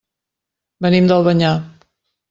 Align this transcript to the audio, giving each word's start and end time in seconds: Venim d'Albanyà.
Venim 0.87 1.13
d'Albanyà. 1.13 1.57